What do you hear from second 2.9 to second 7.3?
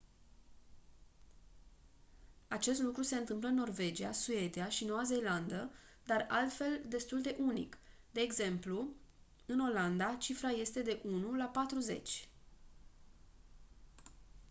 se întâmplă în norvegia suedia și noua zeelandă dar altfel destul